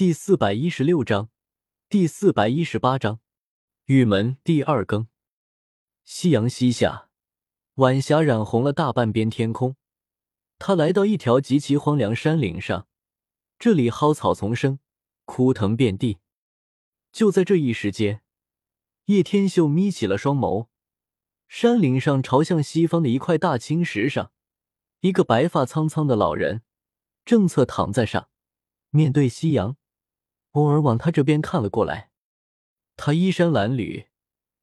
[0.00, 1.28] 第四百一十六章，
[1.90, 3.20] 第四百一十八章，
[3.84, 5.08] 玉门第二更。
[6.04, 7.10] 夕阳西下，
[7.74, 9.76] 晚霞染红了大半边天空。
[10.58, 12.88] 他来到一条极其荒凉山岭上，
[13.58, 14.78] 这里蒿草丛生，
[15.26, 16.16] 枯藤遍地。
[17.12, 18.22] 就在这一时间，
[19.04, 20.68] 叶天秀眯起了双眸。
[21.46, 24.32] 山岭上朝向西方的一块大青石上，
[25.00, 26.62] 一个白发苍苍的老人
[27.26, 28.30] 正侧躺在上，
[28.88, 29.76] 面对夕阳。
[30.52, 32.10] 偶尔往他这边看了过来，
[32.96, 34.06] 他衣衫褴褛，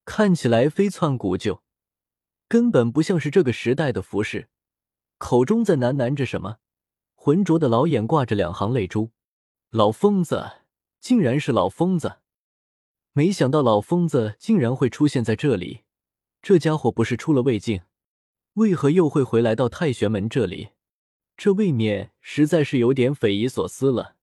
[0.03, 1.63] 看起来飞窜古旧，
[2.49, 4.49] 根本不像是这个时代的服饰。
[5.17, 6.57] 口中在喃喃着什么，
[7.15, 9.11] 浑浊的老眼挂着两行泪珠。
[9.69, 10.63] 老疯子，
[10.99, 12.17] 竟然是老疯子！
[13.13, 15.83] 没想到老疯子竟然会出现在这里。
[16.41, 17.81] 这家伙不是出了胃镜，
[18.53, 20.69] 为何又会回来到太玄门这里？
[21.37, 24.16] 这未免实在是有点匪夷所思了。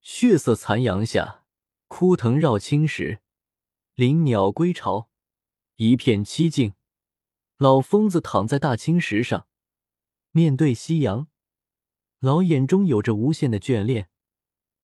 [0.00, 1.44] 血色残阳下，
[1.86, 3.20] 枯藤绕青石，
[3.94, 5.10] 林鸟归巢，
[5.76, 6.74] 一片凄静。
[7.56, 9.48] 老疯子躺在大青石上，
[10.30, 11.26] 面对夕阳，
[12.20, 14.08] 老眼中有着无限的眷恋，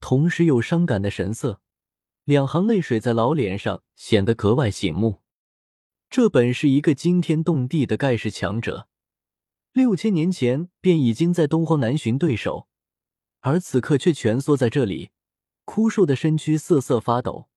[0.00, 1.60] 同时有伤感的神色，
[2.24, 5.22] 两行泪水在老脸上显得格外醒目。
[6.10, 8.88] 这本是一个惊天动地的盖世强者，
[9.72, 12.68] 六千年前便已经在东荒南寻对手。
[13.46, 15.10] 而此刻却蜷缩在这里，
[15.66, 17.50] 枯瘦的身躯瑟瑟发抖，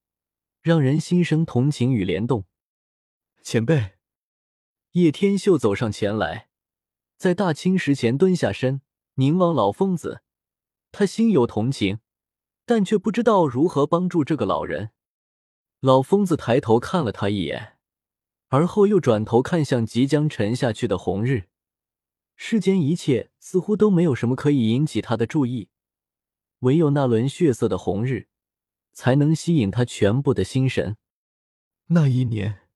[0.60, 2.44] 让人心生同情与怜动。
[3.42, 3.92] 前辈，
[4.92, 6.50] 叶天秀走上前来，
[7.16, 8.82] 在大青石前蹲下身，
[9.14, 10.20] 凝望老疯子。
[10.92, 12.00] 他心有同情，
[12.66, 14.90] 但却不知道如何帮助这个老人。
[15.80, 17.78] 老疯子抬头看了他一眼，
[18.48, 21.48] 而后又转头看向即将沉下去的红日。
[22.36, 25.70] 世间一切似乎都没有什么可以引起他的注意。
[26.60, 28.28] 唯有那轮血色的红日，
[28.92, 30.96] 才能吸引他全部的心神。
[31.86, 32.68] 那一年，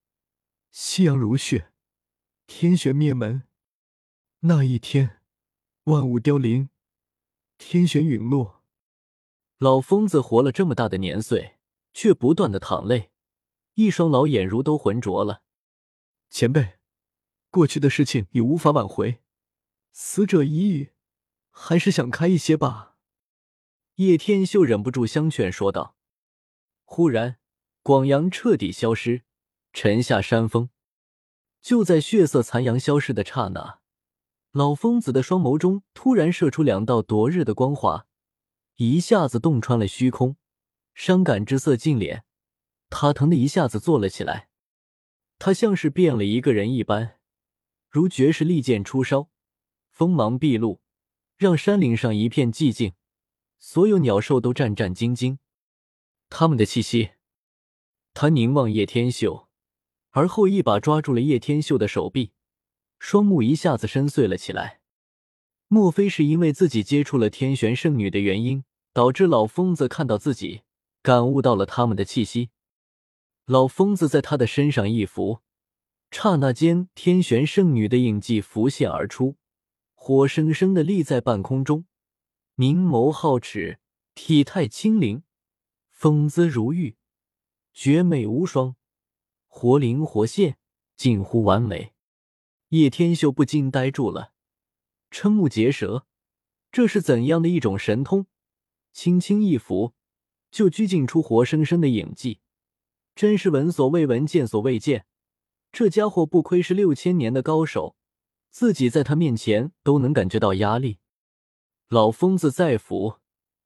[0.71, 1.73] 夕阳如血，
[2.47, 3.43] 天玄灭门。
[4.41, 5.21] 那一天，
[5.85, 6.69] 万物凋零，
[7.59, 8.63] 天玄陨落。
[9.59, 11.59] 老疯子活了这么大的年岁，
[11.93, 13.11] 却不断的淌泪，
[13.75, 15.43] 一双老眼如都浑浊了。
[16.31, 16.79] 前辈，
[17.51, 19.23] 过去的事情已无法挽回，
[19.93, 20.89] 死者已矣，
[21.51, 22.92] 还是想开一些吧。
[23.97, 25.97] 叶天秀忍不住相劝说道。
[26.85, 27.39] 忽然，
[27.83, 29.23] 广阳彻底消失，
[29.73, 30.71] 沉下山峰。
[31.61, 33.81] 就在血色残阳消失的刹那，
[34.51, 38.07] 老疯子的双眸中突然射出两道夺日的光华，
[38.77, 40.37] 一下子洞穿了虚空。
[40.95, 42.23] 伤感之色尽敛，
[42.91, 44.49] 他疼的一下子坐了起来。
[45.39, 47.19] 他像是变了一个人一般，
[47.89, 49.29] 如绝世利剑出鞘，
[49.91, 50.81] 锋芒毕露，
[51.37, 52.95] 让山岭上一片寂静。
[53.65, 55.39] 所有鸟兽都战战兢兢，
[56.29, 57.13] 他们的气息。
[58.13, 59.49] 他凝望叶天秀，
[60.11, 62.33] 而后一把抓住了叶天秀的手臂，
[62.99, 64.81] 双目一下子深邃了起来。
[65.69, 70.63] 莫非是因为自己接触了天玄圣女的原因，导致老疯子看到自己，
[71.01, 72.51] 感悟到了他们的气息？
[73.47, 75.39] 老疯子在他的身上一拂，
[76.11, 79.37] 刹那间，天玄圣女的影迹浮现而出，
[79.95, 81.85] 活生生的立在半空中。
[82.63, 83.81] 明眸皓齿，
[84.15, 85.25] 体态轻灵，
[85.91, 86.97] 风姿如玉，
[87.73, 88.77] 绝美无双，
[89.49, 90.59] 活灵活现，
[90.95, 91.93] 近乎完美。
[92.69, 94.33] 叶天秀不禁呆住了，
[95.11, 96.07] 瞠目结舌，
[96.71, 98.27] 这是怎样的一种神通？
[98.93, 99.95] 轻轻一拂，
[100.53, 102.39] 就拘禁出活生生的影迹，
[103.17, 105.07] 真是闻所未闻，见所未见。
[105.73, 107.97] 这家伙不愧是六千年的高手，
[108.51, 111.01] 自己在他面前都能感觉到压力。
[111.93, 113.19] 老疯子再扶，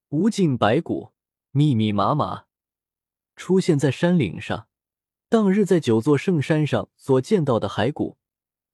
[0.09, 1.13] 无尽白骨
[1.53, 2.47] 密密麻麻
[3.37, 4.67] 出现在山岭上。
[5.29, 8.19] 当日在九座圣山上所见到的骸骨，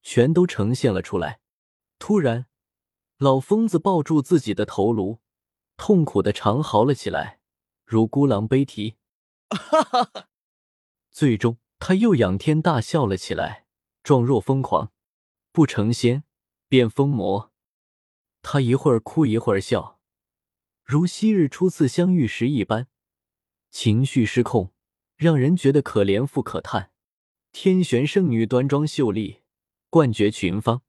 [0.00, 1.40] 全都呈现了出来。
[1.98, 2.46] 突然，
[3.18, 5.18] 老疯子抱住自己的头颅，
[5.76, 7.38] 痛苦的长嚎了起来，
[7.84, 8.96] 如孤狼悲啼。
[9.50, 10.28] 哈哈哈！
[11.10, 13.66] 最终，他又仰天大笑了起来，
[14.02, 14.90] 状若疯狂，
[15.52, 16.24] 不成仙
[16.68, 17.51] 便疯魔。
[18.42, 20.00] 他一会儿哭一会儿笑，
[20.84, 22.88] 如昔日初次相遇时一般，
[23.70, 24.72] 情绪失控，
[25.16, 26.90] 让人觉得可怜复可叹。
[27.52, 29.42] 天玄圣女端庄秀丽，
[29.88, 30.82] 冠绝群芳，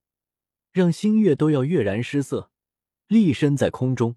[0.71, 2.50] 让星月都要跃然失色。
[3.07, 4.15] 立身在空中，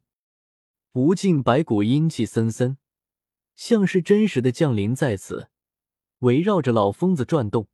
[0.92, 2.78] 无尽白骨阴气森森，
[3.54, 5.50] 像是真实的降临在此，
[6.20, 7.68] 围绕着老疯子转动，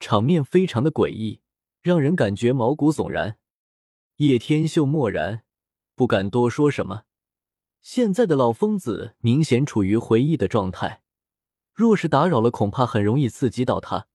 [0.00, 1.40] 场面非常的诡异，
[1.82, 3.36] 让人感觉毛骨悚然。
[4.18, 5.44] 叶天秀默然，
[5.94, 7.04] 不敢多说什么，
[7.80, 11.02] 现在的老疯子明显处于回忆的状态，
[11.72, 14.08] 若是打扰了，恐怕很容易刺激到他。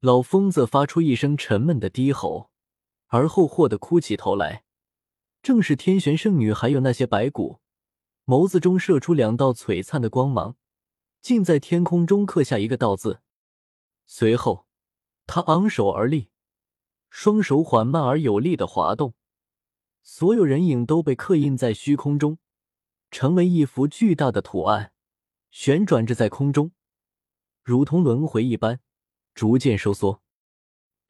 [0.00, 2.50] 老疯子发出一声沉闷的低吼，
[3.08, 4.64] 而后霍地哭起头来。
[5.42, 7.60] 正是天玄圣女，还有那些白骨，
[8.24, 10.56] 眸子中射出两道璀璨的光芒，
[11.20, 13.20] 竟在天空中刻下一个“道”字。
[14.06, 14.66] 随后，
[15.26, 16.30] 他昂首而立，
[17.10, 19.12] 双手缓慢而有力的滑动，
[20.10, 22.38] 所有人影都被刻印在虚空中。
[23.10, 24.92] 成为一幅巨大的图案，
[25.50, 26.72] 旋转着在空中，
[27.62, 28.80] 如同轮回一般，
[29.34, 30.22] 逐渐收缩。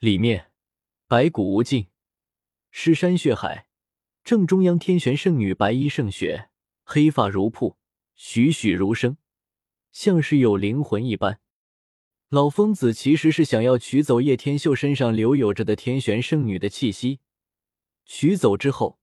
[0.01, 0.51] 里面
[1.07, 1.87] 白骨无尽，
[2.73, 3.69] 尸山血海。
[4.25, 6.51] 正中央，天玄圣女白衣胜雪，
[6.83, 7.77] 黑发如瀑，
[8.17, 9.17] 栩栩如生，
[9.93, 11.39] 像是有灵魂一般。
[12.31, 17.21] 老疯子其实是想要取走叶天秀身上留有着的天玄圣女的气息，
[18.09, 18.99] 取走之后，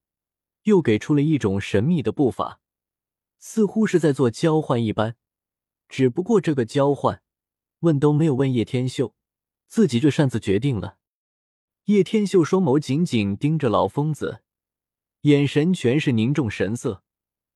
[0.64, 2.60] 又给出了一种神秘的步伐。
[3.38, 5.16] 似乎是在做交换一般，
[5.88, 7.22] 只不过这个交换，
[7.82, 9.14] 问都没有问叶天秀，
[9.68, 10.98] 自己就擅自决定了。
[11.86, 14.42] 叶天秀双眸紧紧盯着老疯子，
[15.22, 17.04] 眼神全是凝重神色。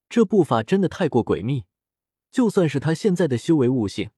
[0.08, 1.66] 这步伐真的太过诡秘，
[2.30, 4.12] 就算是他现在的修为悟性，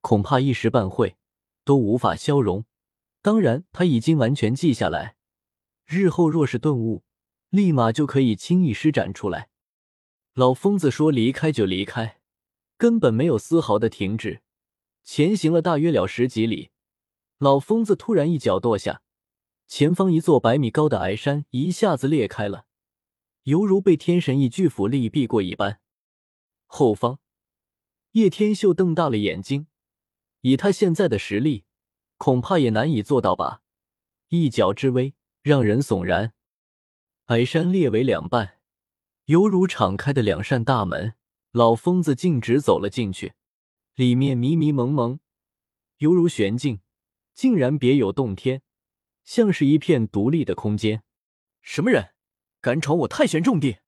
[0.00, 1.16] 恐怕一时半会
[1.64, 2.64] 都无法消融。
[3.22, 5.16] 当然，他已经完全记下来，
[5.86, 7.04] 日后若是顿悟，
[7.50, 9.50] 立马就可以轻易施展出来。
[10.32, 12.20] 老疯子说：“离开就离开，
[12.76, 14.42] 根本没有丝毫的停止。
[15.04, 16.70] 前行了大约了十几里，
[17.38, 19.02] 老疯子突然一脚跺下，
[19.68, 22.66] 前方一座百米高的矮山一下子裂开了，
[23.42, 25.80] 犹如被天神一巨斧力避过一般。
[26.66, 27.20] 后方，
[28.12, 29.66] 叶天秀瞪大了眼睛，
[30.40, 31.64] 以他现在的实力，
[32.16, 33.60] 恐怕也难以做到吧？
[34.28, 35.14] 一脚之威，
[35.44, 36.32] 让人悚然。
[37.26, 38.58] 矮山裂为两半。”
[39.26, 41.14] 犹如敞开的两扇大门，
[41.52, 43.34] 老疯子径直走了进去。
[43.94, 45.20] 里面迷迷蒙蒙，
[45.98, 46.80] 犹如玄境，
[47.34, 48.62] 竟然别有洞天，
[49.22, 51.02] 像是一片独立的空间。
[51.62, 52.12] 什么人
[52.60, 53.78] 敢闯我太玄重地？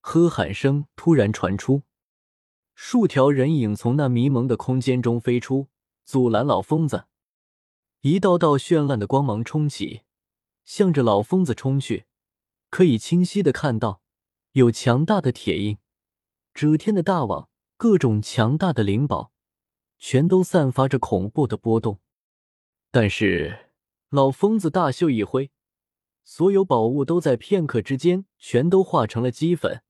[0.00, 1.82] 喝喊声突然传出，
[2.74, 5.68] 数条人影从那迷蒙的空间中飞出，
[6.04, 7.06] 阻拦老疯子。
[8.00, 10.02] 一道道绚烂的光芒冲起，
[10.72, 12.06] 向着老疯子冲去，
[12.68, 14.02] 可以清晰的看到。
[14.52, 15.78] 有强大的铁印，
[16.54, 19.32] 遮天的大网，各种强大的灵宝，
[19.98, 21.98] 全都散发着恐怖的波动。
[22.92, 23.72] 但是
[24.10, 25.50] 老疯子大袖一挥，
[26.22, 29.82] 所有宝物都在片刻之间全都化成了齑粉，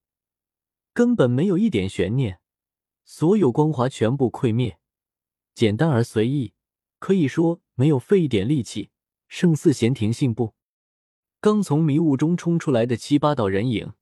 [0.95, 2.41] 根本没有一点悬念，
[3.05, 4.79] 所有光华全部溃灭，
[5.55, 6.55] 简单而随意，
[6.99, 8.89] 可以说没有费一点力气，
[9.29, 10.55] 胜似闲庭信步。
[11.41, 13.95] 刚从迷雾中冲出来的七八道人影。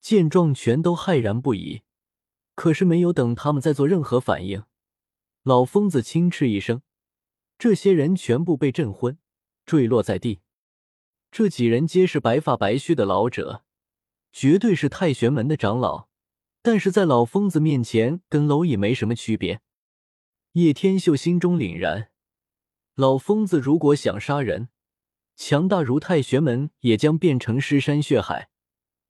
[0.00, 1.82] 见状，全都骇然不已。
[2.54, 4.64] 可是没有等他们再做任何反应，
[5.42, 6.82] 老疯子轻斥一声，
[7.58, 9.18] 这些人全部被震昏，
[9.64, 10.40] 坠落在地。
[11.30, 13.64] 这几人皆是白发白须的老者，
[14.32, 16.08] 绝对是太玄门的长老，
[16.62, 19.60] 但是在老疯子面前，跟蝼蚁没什么区别。
[20.52, 22.10] 叶天秀心中凛然，
[22.94, 24.70] 老疯子如果想杀人，
[25.36, 28.48] 强大如太玄门，也将变成尸山血海。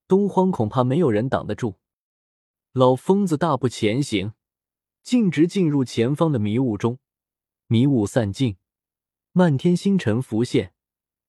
[0.08, 1.76] 东荒恐怕没有人挡得住。
[2.72, 4.34] 老疯子大步前行，
[5.02, 6.98] 径直进入前方的迷雾中。
[7.68, 8.56] 迷雾散尽，
[9.32, 10.74] 漫天星辰浮现，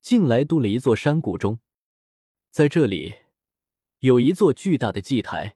[0.01, 1.59] 竟来到了一座山谷中。
[2.51, 3.15] 在这里，
[3.99, 5.55] 有一座巨大的祭台，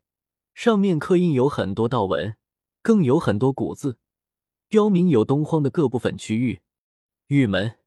[0.54, 2.36] 上面刻印有很多道纹，
[2.82, 3.98] 更有很多古字，
[4.68, 6.62] 标明有东荒的各部分区域。
[7.28, 7.78] 玉门，